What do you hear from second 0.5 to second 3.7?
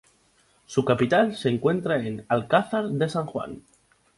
Su capital se encuentra en Alcázar de San Juan.